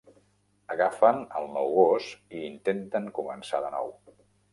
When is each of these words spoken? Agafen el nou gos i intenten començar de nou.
Agafen 0.75 1.19
el 1.39 1.45
nou 1.57 1.69
gos 1.75 2.07
i 2.39 2.41
intenten 2.47 3.13
començar 3.19 3.61
de 3.67 3.71
nou. 3.77 3.93